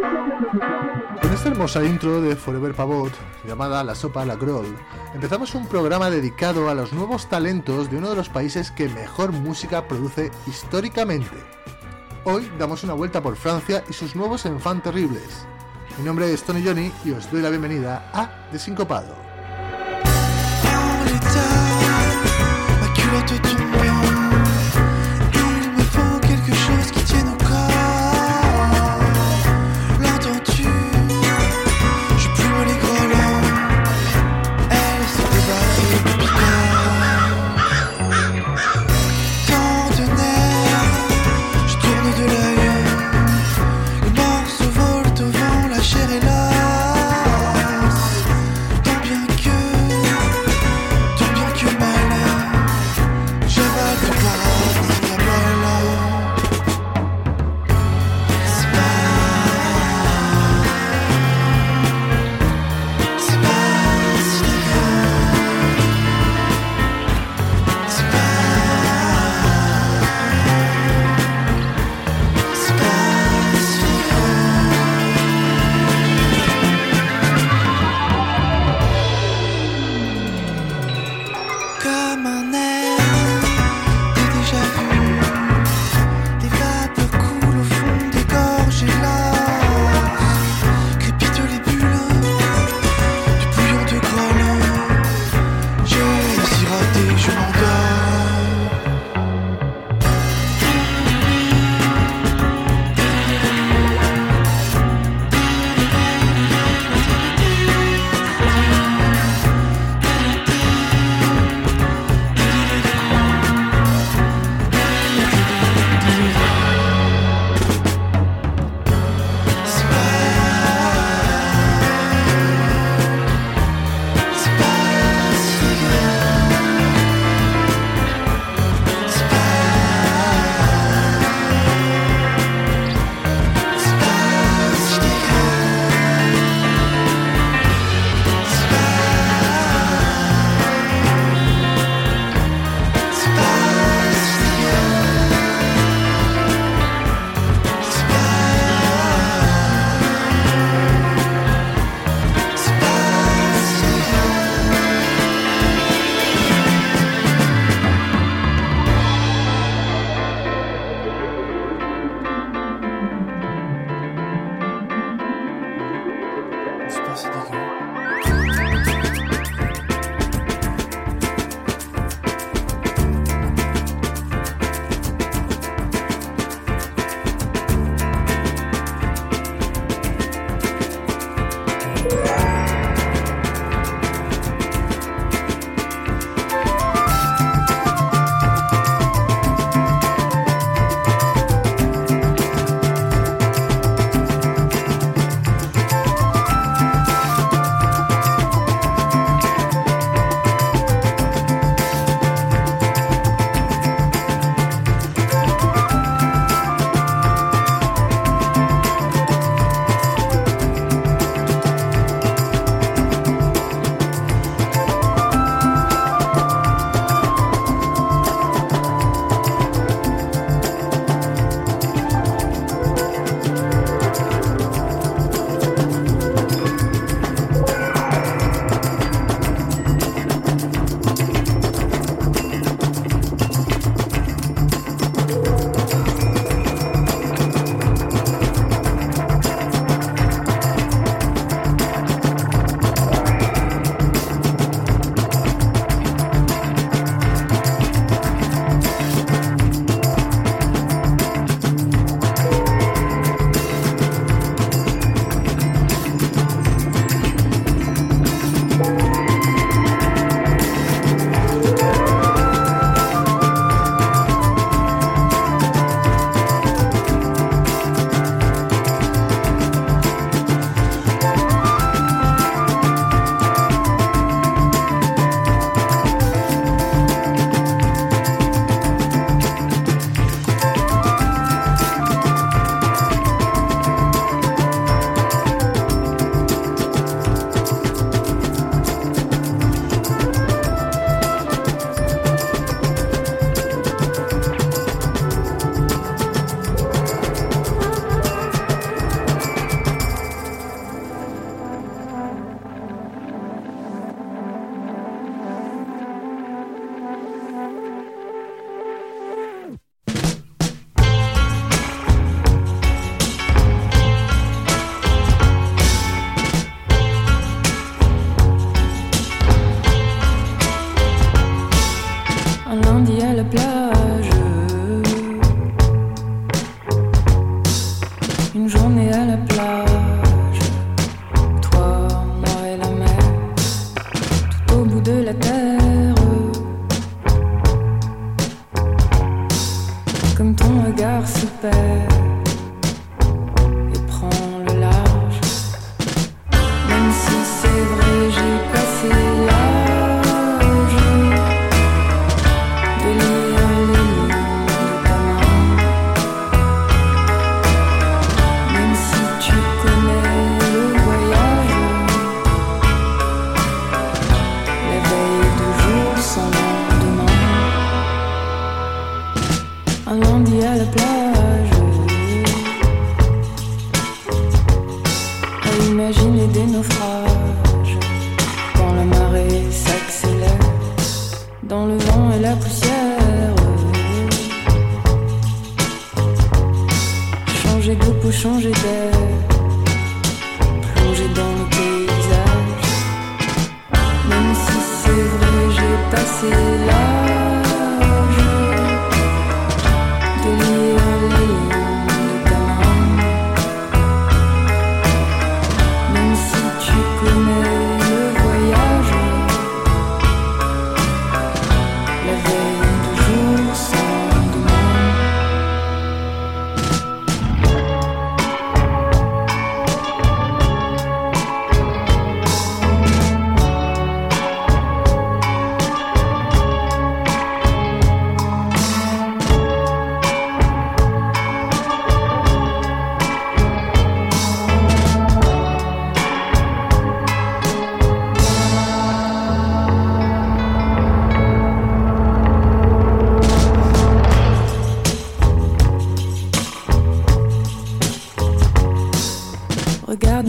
Con 0.00 1.32
esta 1.32 1.48
hermosa 1.48 1.84
intro 1.84 2.20
de 2.20 2.36
Forever 2.36 2.74
Pavot, 2.74 3.12
llamada 3.46 3.84
La 3.84 3.94
Sopa 3.94 4.24
La 4.24 4.36
Groll, 4.36 4.76
empezamos 5.14 5.54
un 5.54 5.66
programa 5.66 6.10
dedicado 6.10 6.68
a 6.68 6.74
los 6.74 6.92
nuevos 6.92 7.28
talentos 7.28 7.90
de 7.90 7.98
uno 7.98 8.10
de 8.10 8.16
los 8.16 8.28
países 8.28 8.70
que 8.70 8.88
mejor 8.88 9.32
música 9.32 9.86
produce 9.86 10.30
históricamente. 10.46 11.36
Hoy 12.24 12.50
damos 12.58 12.82
una 12.84 12.94
vuelta 12.94 13.22
por 13.22 13.36
Francia 13.36 13.84
y 13.88 13.92
sus 13.92 14.16
nuevos 14.16 14.46
enfants 14.46 14.84
terribles. 14.84 15.46
Mi 15.98 16.04
nombre 16.04 16.32
es 16.32 16.42
Tony 16.42 16.64
Johnny 16.64 16.92
y 17.04 17.12
os 17.12 17.30
doy 17.30 17.42
la 17.42 17.50
bienvenida 17.50 18.10
a 18.12 18.48
Desincopado. 18.50 19.23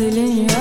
dilin 0.06 0.55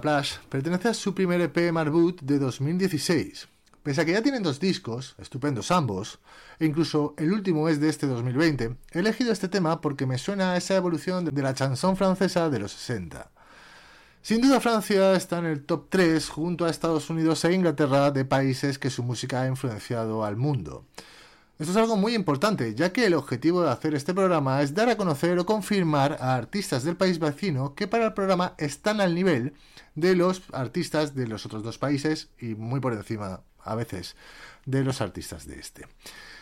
llamado 0.00 0.18
A 0.18 0.22
la 0.22 0.22
Plage, 0.22 0.38
pertenece 0.48 0.88
a 0.88 0.94
su 0.94 1.14
primer 1.14 1.40
EP 1.40 1.72
Marbut 1.72 2.20
de 2.22 2.38
2016. 2.38 3.48
Pese 3.82 4.00
a 4.00 4.04
que 4.04 4.12
ya 4.12 4.22
tienen 4.22 4.42
dos 4.42 4.60
discos, 4.60 5.14
estupendos 5.18 5.70
ambos, 5.70 6.18
e 6.58 6.66
incluso 6.66 7.14
el 7.16 7.32
último 7.32 7.68
es 7.68 7.80
de 7.80 7.88
este 7.88 8.06
2020, 8.06 8.76
he 8.92 8.98
elegido 8.98 9.32
este 9.32 9.48
tema 9.48 9.80
porque 9.80 10.06
me 10.06 10.18
suena 10.18 10.52
a 10.52 10.56
esa 10.56 10.76
evolución 10.76 11.24
de 11.24 11.42
la 11.42 11.54
chanson 11.54 11.96
francesa 11.96 12.50
de 12.50 12.58
los 12.58 12.72
60. 12.72 13.30
Sin 14.22 14.42
duda 14.42 14.60
Francia 14.60 15.14
está 15.14 15.38
en 15.38 15.46
el 15.46 15.64
top 15.64 15.86
3 15.88 16.28
junto 16.28 16.66
a 16.66 16.70
Estados 16.70 17.08
Unidos 17.08 17.42
e 17.44 17.54
Inglaterra 17.54 18.10
de 18.10 18.26
países 18.26 18.78
que 18.78 18.90
su 18.90 19.02
música 19.02 19.42
ha 19.42 19.48
influenciado 19.48 20.24
al 20.24 20.36
mundo. 20.36 20.84
Esto 21.60 21.72
es 21.72 21.76
algo 21.76 21.98
muy 21.98 22.14
importante, 22.14 22.74
ya 22.74 22.90
que 22.90 23.04
el 23.04 23.12
objetivo 23.12 23.60
de 23.60 23.68
hacer 23.68 23.94
este 23.94 24.14
programa 24.14 24.62
es 24.62 24.72
dar 24.74 24.88
a 24.88 24.96
conocer 24.96 25.38
o 25.38 25.44
confirmar 25.44 26.16
a 26.18 26.34
artistas 26.34 26.84
del 26.84 26.96
país 26.96 27.18
vecino 27.18 27.74
que 27.74 27.86
para 27.86 28.06
el 28.06 28.14
programa 28.14 28.54
están 28.56 29.02
al 29.02 29.14
nivel 29.14 29.52
de 29.94 30.16
los 30.16 30.40
artistas 30.54 31.14
de 31.14 31.26
los 31.28 31.44
otros 31.44 31.62
dos 31.62 31.76
países 31.76 32.30
y 32.40 32.54
muy 32.54 32.80
por 32.80 32.94
encima, 32.94 33.42
a 33.62 33.74
veces, 33.74 34.16
de 34.64 34.82
los 34.82 35.02
artistas 35.02 35.46
de 35.46 35.60
este. 35.60 35.86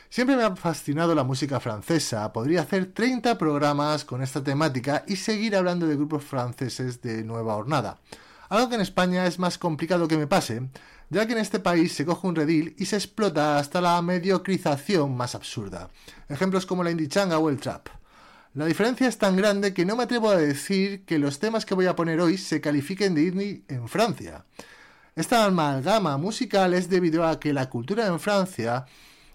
Siempre 0.08 0.36
me 0.36 0.44
ha 0.44 0.54
fascinado 0.54 1.16
la 1.16 1.24
música 1.24 1.58
francesa, 1.58 2.32
podría 2.32 2.60
hacer 2.60 2.92
30 2.92 3.38
programas 3.38 4.04
con 4.04 4.22
esta 4.22 4.44
temática 4.44 5.02
y 5.08 5.16
seguir 5.16 5.56
hablando 5.56 5.88
de 5.88 5.96
grupos 5.96 6.22
franceses 6.22 7.02
de 7.02 7.24
nueva 7.24 7.56
hornada. 7.56 7.98
Algo 8.50 8.68
que 8.68 8.76
en 8.76 8.82
España 8.82 9.26
es 9.26 9.40
más 9.40 9.58
complicado 9.58 10.06
que 10.06 10.16
me 10.16 10.28
pase, 10.28 10.70
ya 11.10 11.26
que 11.26 11.32
en 11.32 11.38
este 11.38 11.58
país 11.58 11.92
se 11.92 12.04
coge 12.04 12.26
un 12.26 12.36
redil 12.36 12.74
y 12.78 12.86
se 12.86 12.96
explota 12.96 13.58
hasta 13.58 13.80
la 13.80 14.00
mediocrización 14.02 15.16
más 15.16 15.34
absurda. 15.34 15.88
Ejemplos 16.28 16.66
como 16.66 16.84
la 16.84 16.90
indichanga 16.90 17.38
o 17.38 17.48
el 17.48 17.58
trap. 17.58 17.88
La 18.54 18.66
diferencia 18.66 19.06
es 19.06 19.18
tan 19.18 19.36
grande 19.36 19.74
que 19.74 19.84
no 19.84 19.96
me 19.96 20.02
atrevo 20.04 20.30
a 20.30 20.36
decir 20.36 21.04
que 21.04 21.18
los 21.18 21.38
temas 21.38 21.64
que 21.64 21.74
voy 21.74 21.86
a 21.86 21.94
poner 21.96 22.20
hoy 22.20 22.38
se 22.38 22.60
califiquen 22.60 23.14
de 23.14 23.22
indie 23.24 23.62
en 23.68 23.88
Francia. 23.88 24.44
Esta 25.14 25.44
amalgama 25.44 26.16
musical 26.16 26.74
es 26.74 26.88
debido 26.88 27.26
a 27.26 27.40
que 27.40 27.52
la 27.52 27.68
cultura 27.68 28.06
en 28.06 28.20
Francia 28.20 28.86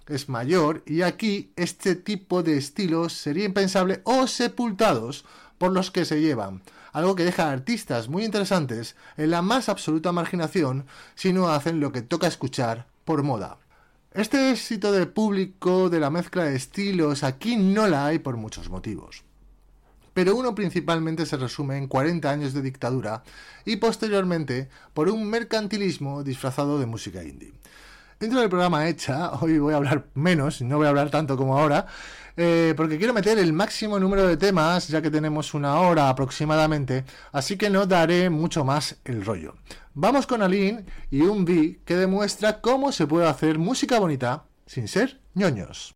es 0.07 0.29
mayor 0.29 0.83
y 0.85 1.01
aquí 1.01 1.51
este 1.55 1.95
tipo 1.95 2.43
de 2.43 2.57
estilos 2.57 3.13
sería 3.13 3.45
impensable 3.45 4.01
o 4.03 4.27
sepultados 4.27 5.25
por 5.57 5.71
los 5.71 5.91
que 5.91 6.05
se 6.05 6.19
llevan, 6.19 6.61
algo 6.93 7.15
que 7.15 7.25
deja 7.25 7.49
a 7.49 7.51
artistas 7.51 8.07
muy 8.07 8.23
interesantes 8.23 8.95
en 9.17 9.31
la 9.31 9.41
más 9.41 9.67
absoluta 9.67 10.11
marginación 10.11 10.85
si 11.15 11.33
no 11.33 11.49
hacen 11.49 11.79
lo 11.79 11.91
que 11.91 12.01
toca 12.01 12.27
escuchar 12.27 12.87
por 13.03 13.23
moda. 13.23 13.57
Este 14.13 14.51
éxito 14.51 14.91
de 14.91 15.07
público 15.07 15.89
de 15.89 15.99
la 15.99 16.11
mezcla 16.11 16.45
de 16.45 16.55
estilos 16.55 17.23
aquí 17.23 17.57
no 17.57 17.87
la 17.87 18.05
hay 18.05 18.19
por 18.19 18.37
muchos 18.37 18.69
motivos. 18.69 19.23
Pero 20.13 20.35
uno 20.35 20.53
principalmente 20.53 21.25
se 21.25 21.37
resume 21.37 21.77
en 21.77 21.87
40 21.87 22.29
años 22.29 22.53
de 22.53 22.61
dictadura 22.61 23.23
y 23.65 23.77
posteriormente 23.77 24.69
por 24.93 25.09
un 25.09 25.27
mercantilismo 25.27 26.23
disfrazado 26.23 26.79
de 26.79 26.85
música 26.85 27.23
indie. 27.23 27.53
Dentro 28.19 28.39
del 28.39 28.49
programa 28.49 28.87
Hecha, 28.87 29.33
hoy 29.41 29.57
voy 29.57 29.73
a 29.73 29.77
hablar 29.77 30.05
menos, 30.13 30.61
no 30.61 30.77
voy 30.77 30.85
a 30.85 30.89
hablar 30.89 31.09
tanto 31.09 31.35
como 31.35 31.57
ahora, 31.57 31.87
eh, 32.35 32.73
porque 32.75 32.97
quiero 32.97 33.13
meter 33.13 33.37
el 33.37 33.53
máximo 33.53 33.99
número 33.99 34.27
de 34.27 34.37
temas, 34.37 34.87
ya 34.87 35.01
que 35.01 35.11
tenemos 35.11 35.53
una 35.53 35.79
hora 35.79 36.09
aproximadamente, 36.09 37.05
así 37.31 37.57
que 37.57 37.69
no 37.69 37.85
daré 37.85 38.29
mucho 38.29 38.63
más 38.63 38.97
el 39.05 39.23
rollo. 39.23 39.55
Vamos 39.93 40.25
con 40.25 40.41
Aline 40.41 40.85
y 41.11 41.21
un 41.21 41.45
B 41.45 41.79
que 41.85 41.95
demuestra 41.95 42.61
cómo 42.61 42.91
se 42.91 43.07
puede 43.07 43.27
hacer 43.27 43.59
música 43.59 43.99
bonita 43.99 44.45
sin 44.65 44.87
ser 44.87 45.21
ñoños. 45.35 45.95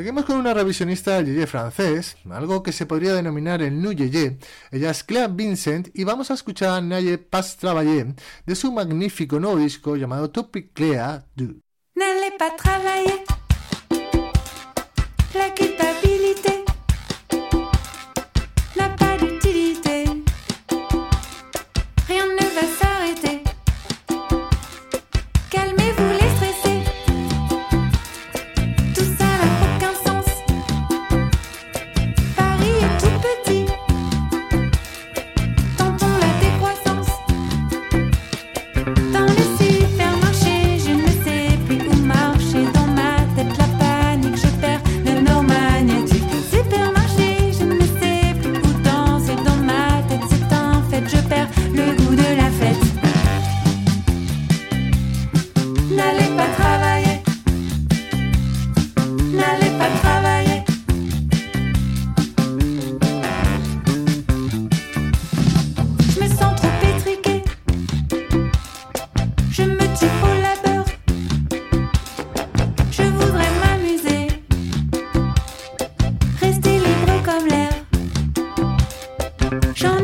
Seguimos 0.00 0.24
con 0.24 0.38
una 0.38 0.54
revisionista 0.54 1.20
Yeye 1.20 1.46
francés, 1.46 2.16
algo 2.30 2.62
que 2.62 2.72
se 2.72 2.86
podría 2.86 3.12
denominar 3.12 3.60
el 3.60 3.82
New 3.82 3.92
Yeye. 3.92 4.38
Ella 4.70 4.92
es 4.92 5.04
Claire 5.04 5.30
Vincent 5.30 5.90
y 5.92 6.04
vamos 6.04 6.30
a 6.30 6.34
escuchar 6.34 6.70
a 6.70 6.80
Naye 6.80 7.18
Paz 7.18 7.58
Travailler 7.58 8.14
de 8.46 8.54
su 8.54 8.72
magnífico 8.72 9.38
nuevo 9.38 9.58
disco 9.58 9.96
llamado 9.96 10.30
Topic 10.30 10.72
Claire 10.72 11.24
Du. 11.36 11.60
N'allez 11.94 12.32
pas 12.38 12.56
travailler, 12.56 13.24
上 79.74 79.99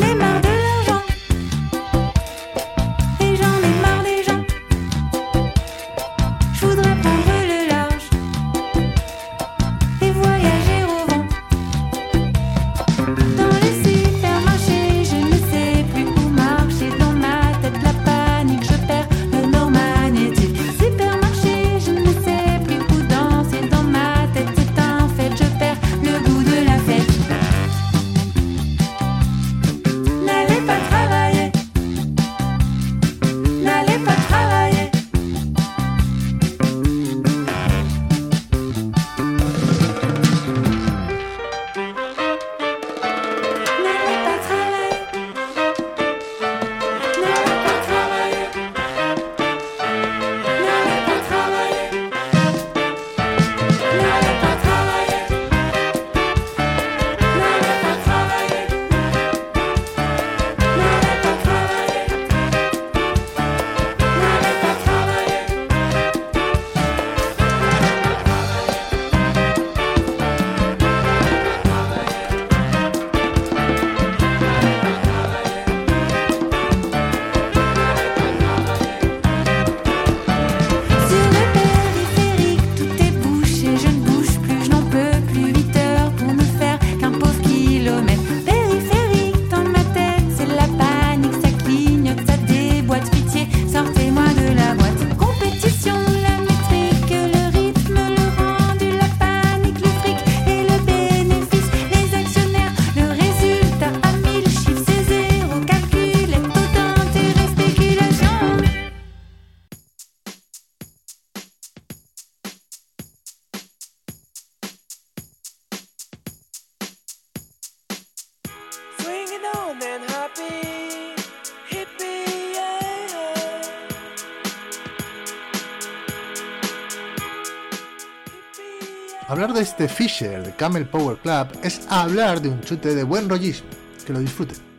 Hablar 129.29 129.53
de 129.53 129.61
este 129.61 129.89
Fisher 129.89 130.45
de 130.45 130.53
Camel 130.53 130.87
Power 130.87 131.17
Club 131.17 131.49
es 131.65 131.85
hablar 131.91 132.41
de 132.41 132.49
un 132.49 132.61
chute 132.61 132.95
de 132.95 133.03
buen 133.03 133.29
rollismo. 133.29 133.69
Que 134.07 134.13
lo 134.13 134.21
disfruten. 134.21 134.76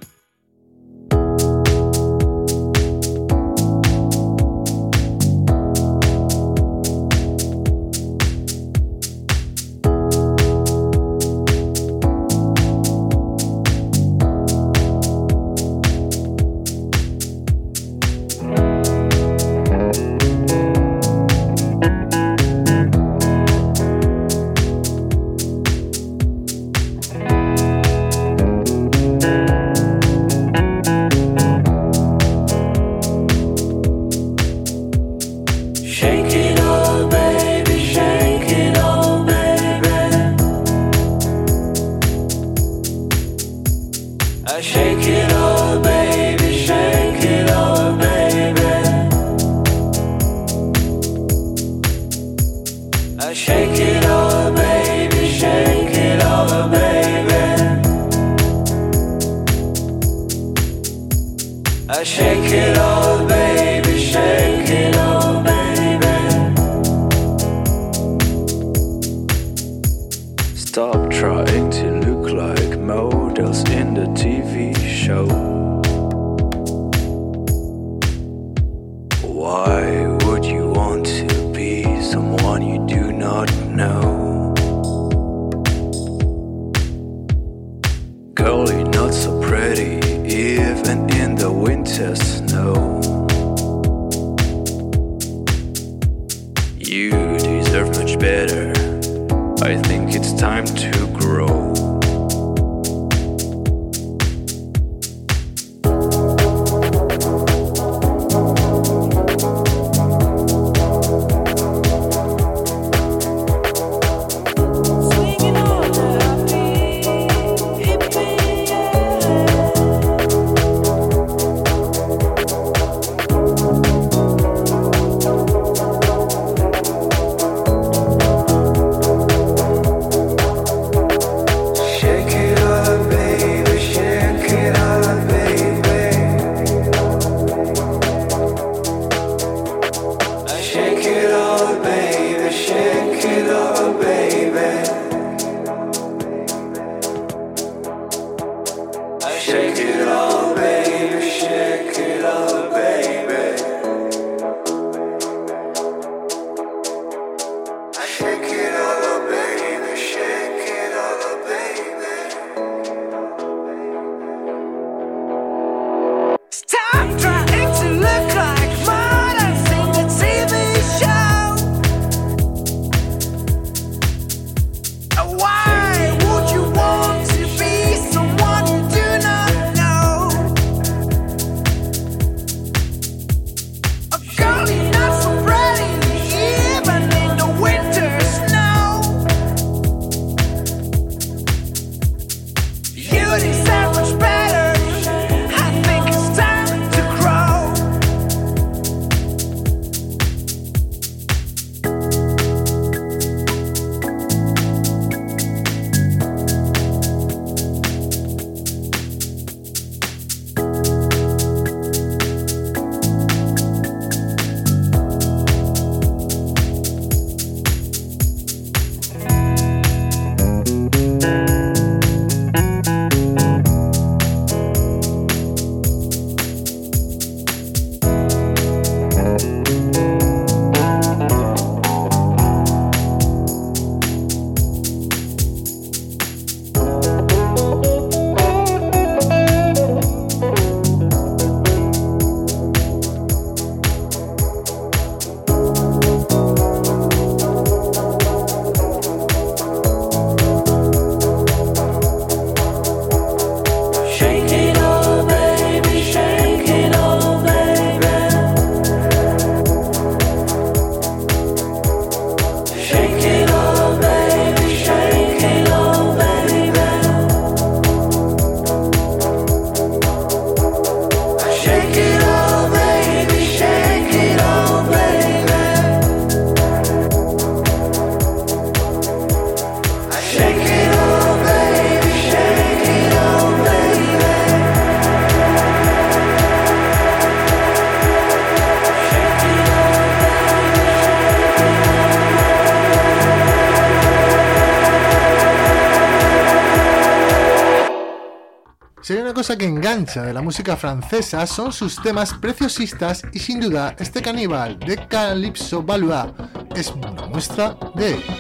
cosa 299.38 299.56
que 299.56 299.66
engancha 299.66 300.24
de 300.24 300.34
la 300.34 300.42
música 300.42 300.76
francesa 300.76 301.46
son 301.46 301.72
sus 301.72 302.02
temas 302.02 302.34
preciosistas 302.34 303.22
y 303.34 303.38
sin 303.38 303.60
duda 303.60 303.96
este 304.00 304.20
caníbal 304.20 304.80
de 304.80 304.98
Calypso 305.08 305.84
Balua 305.84 306.34
es 306.76 306.90
una 306.90 307.12
muestra 307.28 307.78
de 307.94 308.16
ello. 308.16 308.37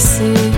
see. 0.00 0.49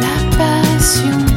La 0.00 0.36
passion. 0.36 1.31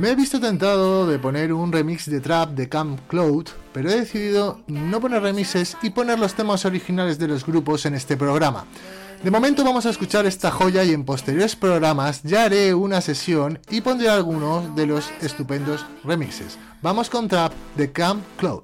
Me 0.00 0.08
he 0.08 0.14
visto 0.14 0.40
tentado 0.40 1.06
de 1.06 1.18
poner 1.18 1.52
un 1.52 1.70
remix 1.70 2.08
de 2.08 2.20
trap 2.20 2.52
de 2.52 2.70
Camp 2.70 2.98
Cloud, 3.06 3.48
pero 3.74 3.90
he 3.90 3.96
decidido 3.96 4.62
no 4.66 4.98
poner 4.98 5.20
remixes 5.20 5.76
y 5.82 5.90
poner 5.90 6.18
los 6.18 6.32
temas 6.32 6.64
originales 6.64 7.18
de 7.18 7.28
los 7.28 7.44
grupos 7.44 7.84
en 7.84 7.92
este 7.92 8.16
programa. 8.16 8.64
De 9.22 9.30
momento 9.30 9.62
vamos 9.62 9.84
a 9.84 9.90
escuchar 9.90 10.24
esta 10.24 10.50
joya 10.50 10.84
y 10.84 10.94
en 10.94 11.04
posteriores 11.04 11.54
programas 11.54 12.22
ya 12.22 12.44
haré 12.44 12.72
una 12.72 13.02
sesión 13.02 13.60
y 13.68 13.82
pondré 13.82 14.08
algunos 14.08 14.74
de 14.74 14.86
los 14.86 15.10
estupendos 15.20 15.84
remixes. 16.02 16.56
Vamos 16.80 17.10
con 17.10 17.28
trap 17.28 17.52
de 17.76 17.92
Camp 17.92 18.24
Cloud. 18.38 18.62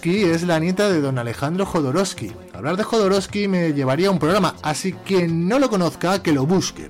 Jodorowsky 0.00 0.30
es 0.30 0.42
la 0.44 0.58
nieta 0.58 0.88
de 0.88 1.02
don 1.02 1.18
Alejandro 1.18 1.66
Jodorowsky. 1.66 2.32
Hablar 2.54 2.78
de 2.78 2.84
Jodorowsky 2.84 3.48
me 3.48 3.74
llevaría 3.74 4.08
a 4.08 4.10
un 4.10 4.18
programa, 4.18 4.54
así 4.62 4.94
que 4.94 5.28
no 5.28 5.58
lo 5.58 5.68
conozca, 5.68 6.22
que 6.22 6.32
lo 6.32 6.46
busque. 6.46 6.88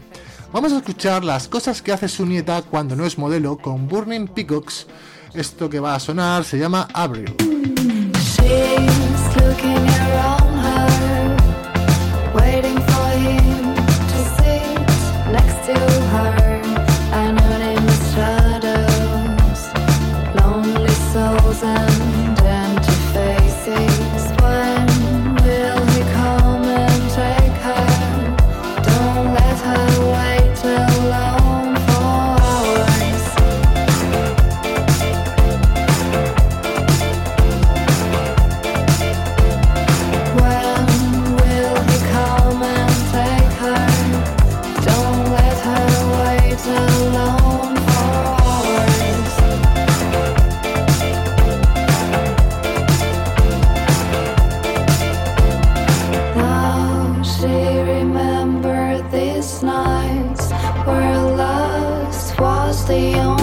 Vamos 0.52 0.72
a 0.72 0.76
escuchar 0.76 1.24
las 1.24 1.48
cosas 1.48 1.82
que 1.82 1.90
hace 1.90 2.06
su 2.06 2.24
nieta 2.24 2.62
cuando 2.62 2.94
no 2.94 3.04
es 3.04 3.18
modelo 3.18 3.56
con 3.58 3.88
Burning 3.88 4.28
Peacocks. 4.28 4.86
Esto 5.34 5.68
que 5.68 5.80
va 5.80 5.96
a 5.96 6.00
sonar 6.00 6.44
se 6.44 6.58
llama 6.58 6.86
Abril. 6.94 7.34
The 62.90 63.14
only 63.20 63.39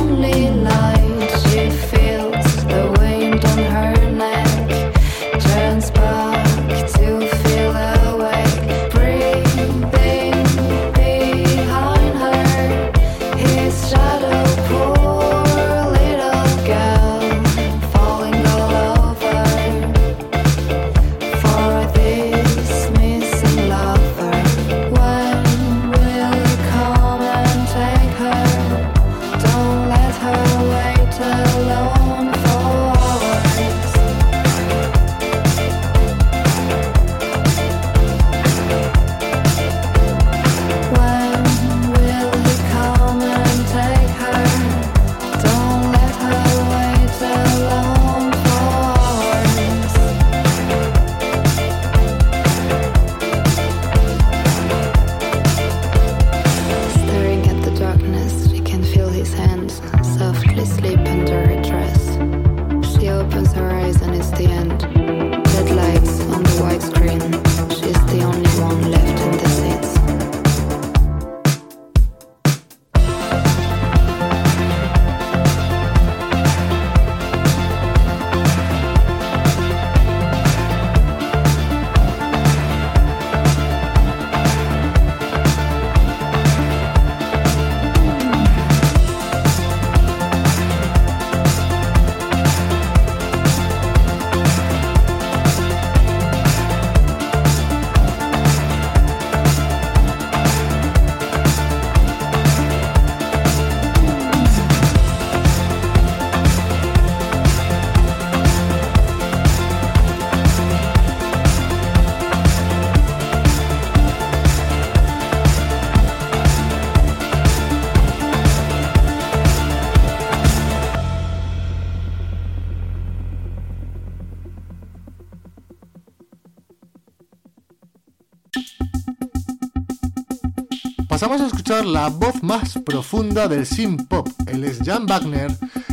la 131.68 132.08
voz 132.08 132.42
más 132.44 132.80
profunda 132.86 133.50
del 133.50 133.66
synth 133.66 134.08
pop. 134.08 134.30
Él 134.48 134.64
es 134.64 134.80
Jan 134.86 135.06
Wagner 135.06 135.52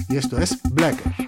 y 0.08 0.16
esto 0.16 0.38
es 0.38 0.56
Blacker. 0.70 1.23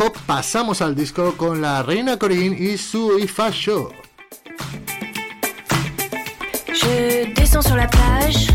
Pop 0.00 0.16
pasamos 0.24 0.80
al 0.80 0.94
disco 0.94 1.34
con 1.36 1.60
la 1.60 1.82
Reina 1.82 2.16
Corinne 2.16 2.56
y 2.58 2.78
su 2.78 3.18
Show. 3.52 3.90
Je 6.72 7.34
descends 7.34 7.66
sur 7.66 7.76
la 7.76 7.86
plage, 7.86 8.46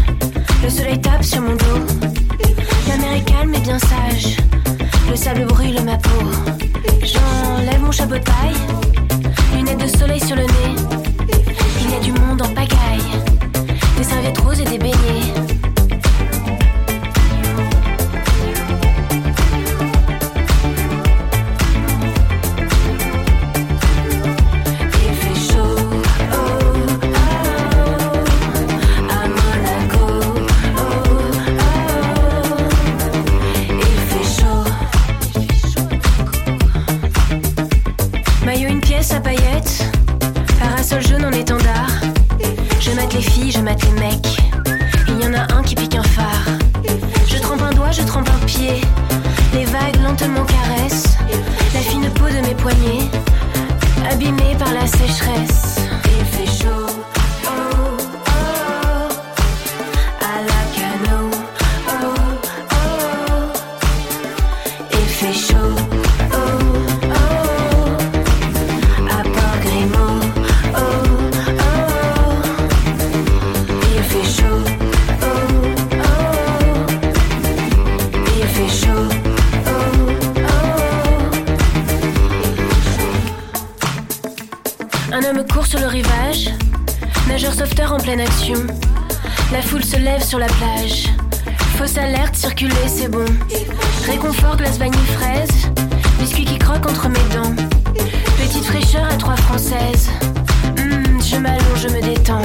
le 0.63 0.69
soleil 0.71 0.99
tape 0.99 1.23
sur 1.23 1.41
mon 1.41 1.55
dos. 1.55 1.85
La 2.87 2.97
mer 2.97 3.13
est 3.13 3.25
calme 3.25 3.53
et 3.53 3.59
bien 3.59 3.77
sage, 3.77 4.37
le 5.07 5.15
sable 5.15 5.45
brûle 5.45 5.79
ma 5.83 5.97
peau. 5.97 6.25
J'enlève 7.03 7.79
mon 7.79 7.91
chapeau 7.91 8.15
de 8.15 8.23
paille, 8.23 8.61
lunettes 9.53 9.83
de 9.83 9.97
soleil 9.99 10.21
sur 10.21 10.35
le 10.35 10.45
nez. 10.45 10.75
Il 11.81 11.91
y 11.91 11.93
a 11.93 11.99
du 11.99 12.11
monde 12.11 12.41
en 12.41 12.49
pagaille, 12.55 13.11
des 13.97 14.03
serviettes 14.03 14.39
roses 14.39 14.61
et 14.61 14.65
des 14.65 14.79
beignets. 14.79 15.44
Les 43.15 43.21
filles, 43.21 43.51
je 43.51 43.59
mate 43.59 43.81
les 43.85 43.99
mecs. 43.99 44.37
Il 45.07 45.23
y 45.23 45.27
en 45.27 45.33
a 45.33 45.53
un 45.53 45.61
qui 45.63 45.75
pique 45.75 45.95
un 45.95 46.03
phare. 46.03 46.47
Je 47.27 47.37
trempe 47.37 47.61
un 47.61 47.71
doigt, 47.71 47.91
je 47.91 48.01
trempe 48.01 48.29
un 48.29 48.45
pied. 48.45 48.81
Les 49.53 49.65
vagues 49.65 50.01
lentement 50.03 50.45
caressent 50.45 51.17
la 51.73 51.79
fine 51.79 52.09
peau 52.15 52.25
de 52.25 52.45
mes 52.45 52.55
poignets, 52.55 53.09
abîmée 54.11 54.55
par 54.59 54.73
la 54.73 54.85
sécheresse. 54.87 55.77
Il 56.19 56.25
fait 56.25 56.63
chaud. 56.63 57.04
La 88.07 89.61
foule 89.63 89.83
se 89.83 89.97
lève 89.97 90.23
sur 90.23 90.37
la 90.37 90.45
plage. 90.45 91.09
Fausse 91.75 91.97
alerte, 91.97 92.35
circuler, 92.35 92.75
c'est 92.87 93.09
bon. 93.09 93.25
Réconfort, 94.05 94.57
glace 94.57 94.77
vanille 94.77 95.07
fraise. 95.17 95.49
Biscuit 96.19 96.45
qui 96.45 96.59
croque 96.59 96.85
entre 96.85 97.09
mes 97.09 97.35
dents. 97.35 97.55
Petite 98.37 98.65
fraîcheur 98.65 99.05
à 99.05 99.15
trois 99.15 99.35
françaises. 99.35 100.11
Hmm, 100.77 101.19
je 101.19 101.37
m'allonge, 101.37 101.81
je 101.81 101.87
me 101.87 102.01
détends. 102.01 102.43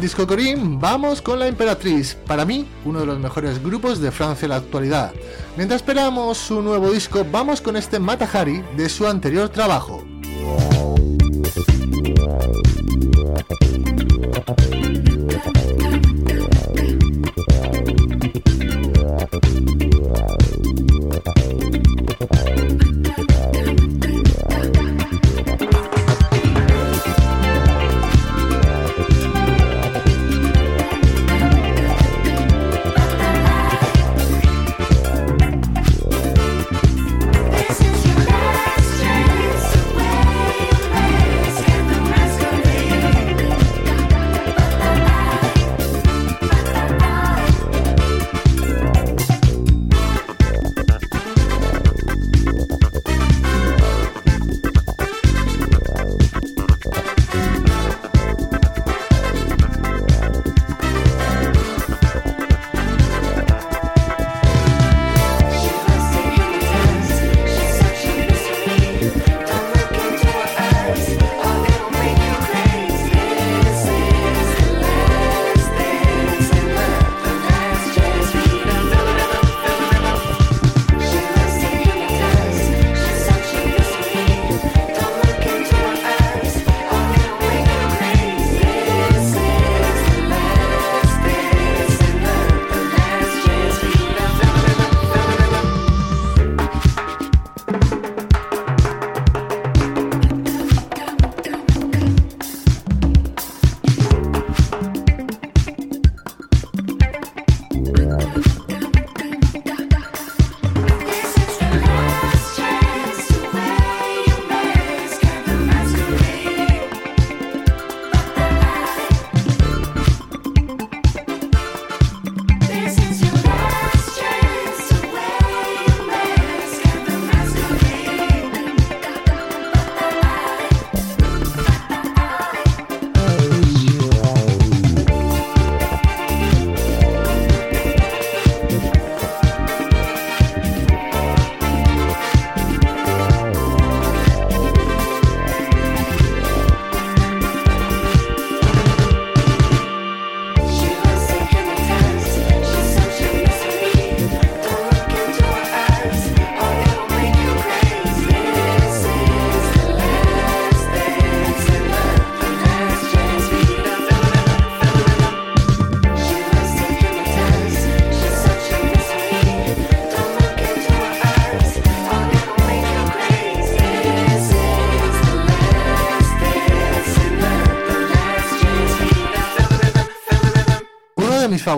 disco 0.00 0.26
Corín, 0.26 0.78
vamos 0.78 1.20
con 1.22 1.38
La 1.38 1.46
Emperatriz, 1.46 2.16
para 2.26 2.44
mí 2.44 2.66
uno 2.84 3.00
de 3.00 3.06
los 3.06 3.18
mejores 3.18 3.62
grupos 3.62 4.00
de 4.00 4.10
Francia 4.10 4.46
en 4.46 4.50
la 4.50 4.56
actualidad. 4.56 5.12
Mientras 5.56 5.80
esperamos 5.80 6.38
su 6.38 6.62
nuevo 6.62 6.90
disco, 6.90 7.26
vamos 7.30 7.60
con 7.60 7.76
este 7.76 7.98
Matahari 7.98 8.62
de 8.76 8.88
su 8.88 9.06
anterior 9.06 9.48
trabajo. 9.48 9.97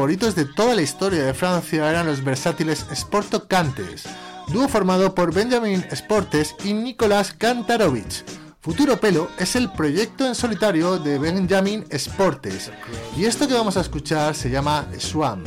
favoritos 0.01 0.35
de 0.35 0.47
toda 0.47 0.75
la 0.75 0.81
historia 0.81 1.25
de 1.25 1.35
Francia 1.35 1.91
eran 1.91 2.07
los 2.07 2.25
versátiles 2.25 2.87
Sportocantes, 2.95 4.05
dúo 4.49 4.67
formado 4.67 5.15
por 5.15 5.35
Benjamin 5.35 5.85
Sportes 5.93 6.57
y 6.65 6.73
Nicolás 6.73 7.35
Kantarovich. 7.37 8.25
Futuro 8.63 8.99
Pelo 8.99 9.29
es 9.39 9.57
el 9.57 9.71
proyecto 9.71 10.27
en 10.27 10.35
solitario 10.35 10.99
de 10.99 11.19
Benjamin 11.19 11.85
Sportes, 11.93 12.71
y 13.15 13.27
esto 13.27 13.47
que 13.47 13.53
vamos 13.53 13.77
a 13.77 13.83
escuchar 13.83 14.35
se 14.35 14.49
llama 14.49 14.87
Swamp. 14.99 15.47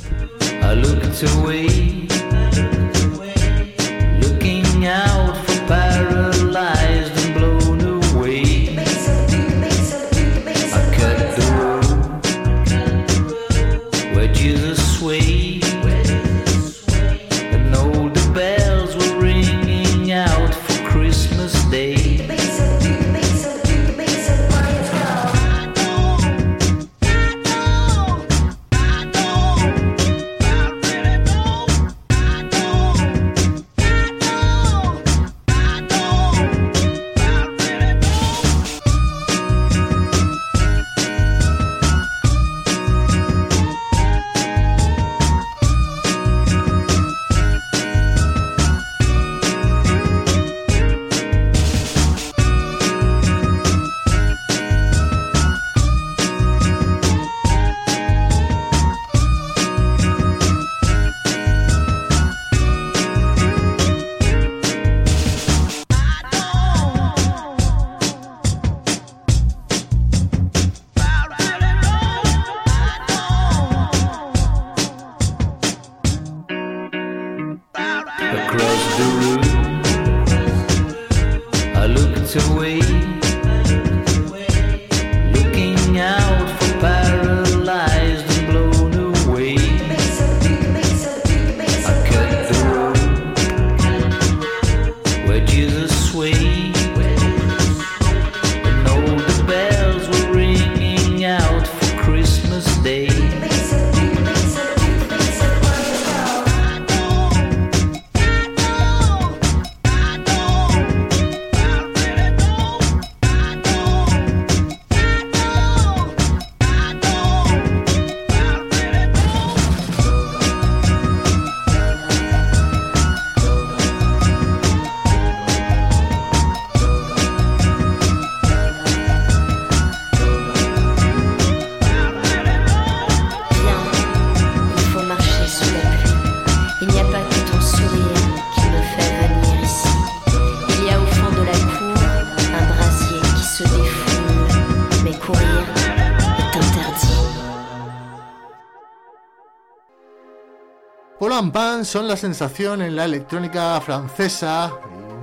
And 151.34 151.52
Pan 151.52 151.84
son 151.84 152.08
la 152.08 152.16
sensación 152.16 152.84
en 152.84 152.96
la 152.96 153.06
electrónica 153.06 153.82
francesa, 153.82 154.72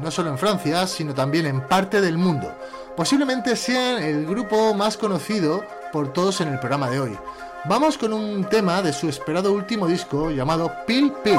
no 0.02 0.10
solo 0.10 0.30
en 0.30 0.38
Francia, 0.38 0.84
sino 0.88 1.14
también 1.14 1.46
en 1.46 1.60
parte 1.68 2.00
del 2.00 2.18
mundo. 2.18 2.52
Posiblemente 2.96 3.54
sean 3.54 4.02
el 4.02 4.26
grupo 4.26 4.74
más 4.74 4.96
conocido 4.96 5.62
por 5.92 6.12
todos 6.12 6.40
en 6.40 6.48
el 6.48 6.58
programa 6.58 6.90
de 6.90 6.98
hoy. 6.98 7.18
Vamos 7.66 7.96
con 7.96 8.12
un 8.12 8.44
tema 8.44 8.82
de 8.82 8.92
su 8.92 9.08
esperado 9.08 9.52
último 9.52 9.86
disco 9.86 10.32
llamado 10.32 10.72
Pil. 10.84 11.12
Pil 11.22 11.38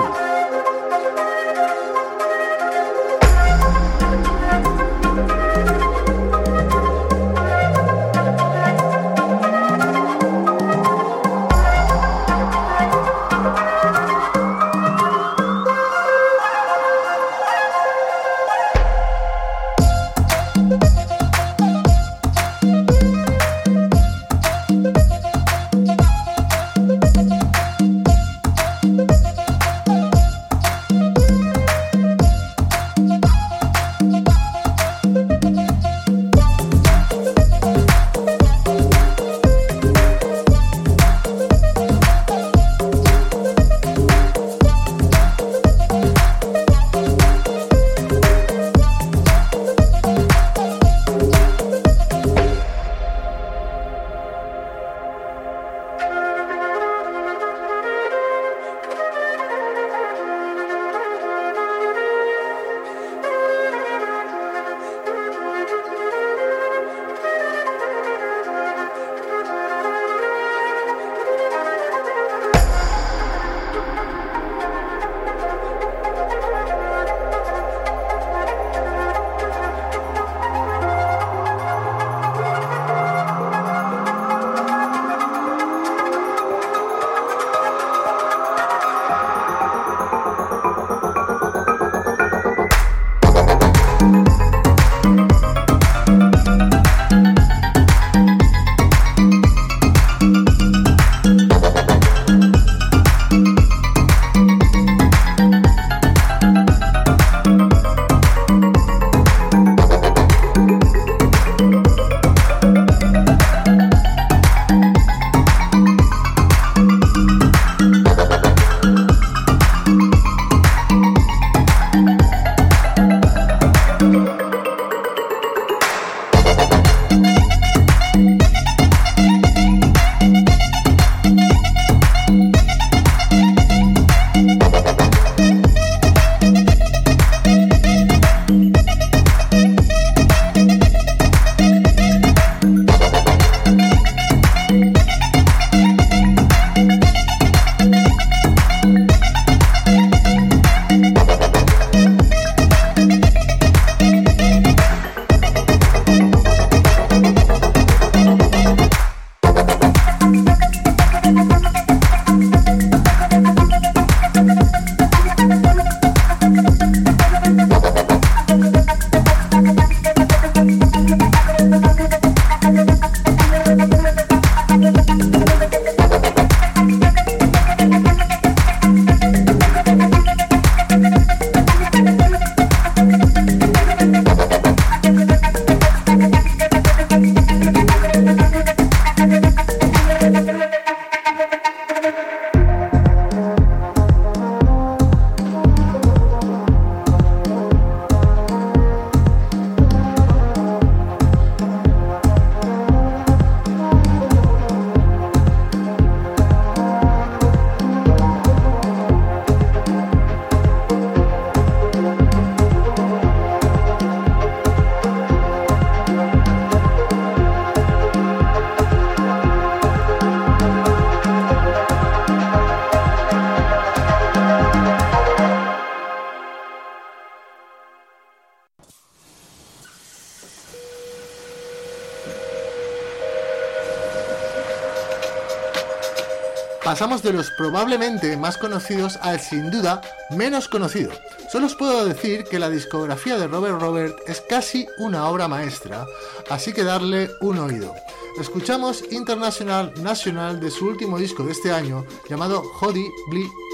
pasamos 236.92 237.24
de 237.24 237.32
los 237.32 237.52
probablemente 237.52 238.36
más 238.36 238.58
conocidos 238.58 239.18
al 239.22 239.40
sin 239.40 239.72
duda 239.72 240.02
menos 240.30 240.68
conocido. 240.68 241.10
Solo 241.50 241.68
os 241.68 241.76
puedo 241.76 242.04
decir 242.04 242.44
que 242.44 242.60
la 242.60 242.70
discografía 242.70 243.38
de 243.38 243.48
Robert 243.48 243.80
Robert 243.80 244.18
es 244.28 244.42
casi 244.42 244.86
una 244.98 245.26
obra 245.30 245.48
maestra, 245.48 246.06
así 246.50 246.74
que 246.74 246.84
darle 246.84 247.30
un 247.40 247.60
oído. 247.60 247.96
Escuchamos 248.38 249.06
International 249.10 249.94
National 250.04 250.60
de 250.60 250.70
su 250.70 250.86
último 250.86 251.18
disco 251.18 251.44
de 251.44 251.54
este 251.54 251.72
año 251.72 252.06
llamado 252.30 252.62
Hody 252.82 253.08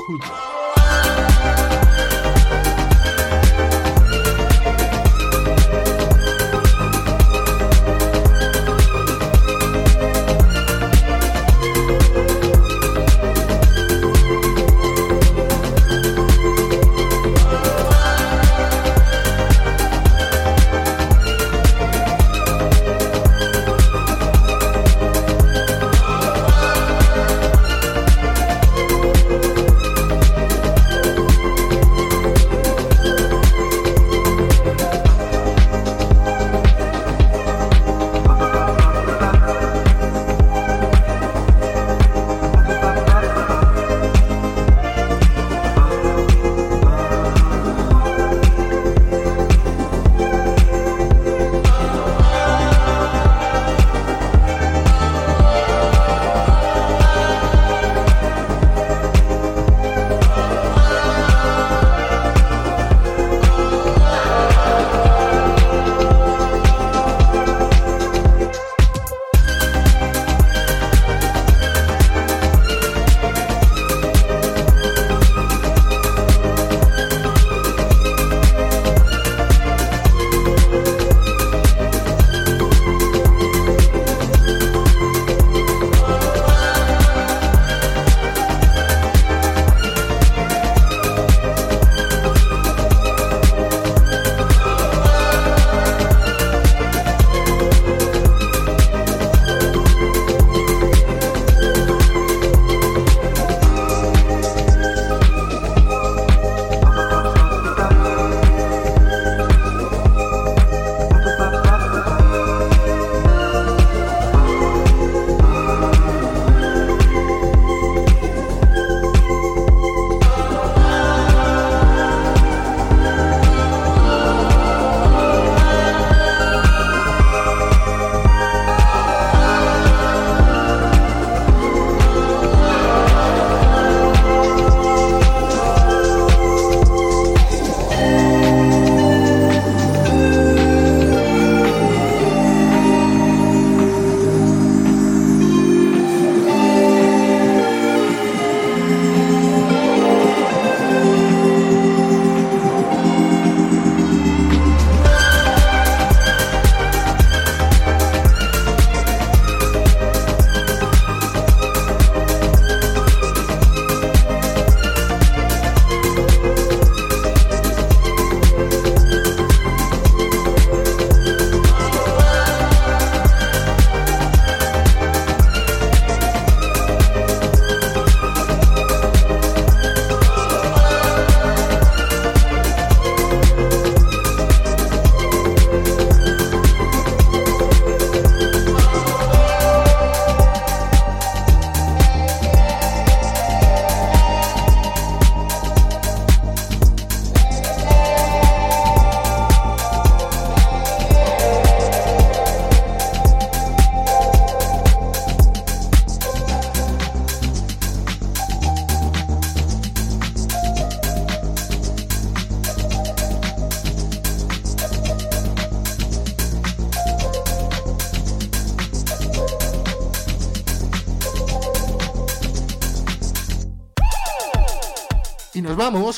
Hultra. 0.07 1.56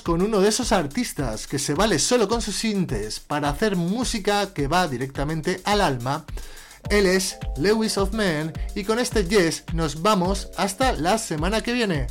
Con 0.09 0.23
uno 0.23 0.39
de 0.39 0.49
esos 0.49 0.71
artistas 0.71 1.45
que 1.45 1.59
se 1.59 1.75
vale 1.75 1.99
solo 1.99 2.27
con 2.27 2.41
sus 2.41 2.55
sintes 2.55 3.19
para 3.19 3.47
hacer 3.49 3.75
música 3.75 4.55
que 4.55 4.67
va 4.67 4.87
directamente 4.87 5.61
al 5.65 5.81
alma. 5.81 6.25
Él 6.89 7.05
es 7.05 7.37
Lewis 7.57 7.95
of 7.99 8.11
Men 8.11 8.51
y 8.73 8.85
con 8.85 8.97
este 8.97 9.25
Yes 9.25 9.65
nos 9.71 10.01
vamos 10.01 10.49
hasta 10.57 10.93
la 10.93 11.19
semana 11.19 11.61
que 11.61 11.73
viene. 11.73 12.07